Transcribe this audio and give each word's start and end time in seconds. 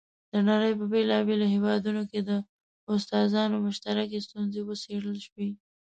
د 0.33 0.35
نړۍ 0.49 0.71
په 0.79 0.85
بېلابېلو 0.91 1.45
هېوادونو 1.55 2.01
کې 2.11 2.19
د 2.29 2.31
استادانو 2.93 3.55
مشترکې 3.67 4.19
ستونزې 4.27 4.61
وڅېړل 4.63 5.17
شوې. 5.27 5.49